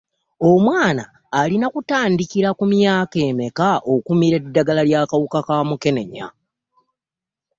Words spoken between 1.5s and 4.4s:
kutandikira ku myaka emeka okumira